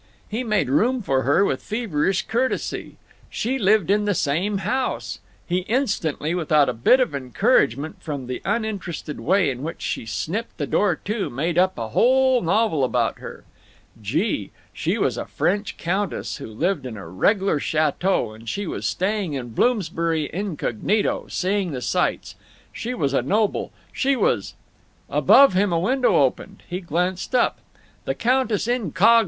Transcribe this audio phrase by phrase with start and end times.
[0.27, 2.95] He made room for her with feverish courtesy.
[3.29, 9.19] She lived in the same house—He instantly, without a bit of encouragement from the uninterested
[9.19, 13.43] way in which she snipped the door to, made up a whole novel about her.
[14.01, 14.49] Gee!
[14.73, 19.33] She was a French countess, who lived in a reg'lar chateau, and she was staying
[19.33, 22.33] in Bloomsbury incognito, seeing the sights.
[22.73, 23.71] She was a noble.
[23.93, 24.55] She was—
[25.11, 26.63] Above him a window opened.
[26.67, 27.59] He glanced up.
[28.05, 29.19] The countess incog.